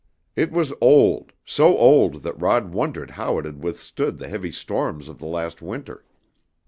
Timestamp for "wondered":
2.73-3.11